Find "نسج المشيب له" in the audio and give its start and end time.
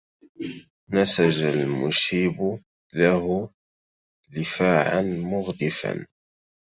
0.89-3.49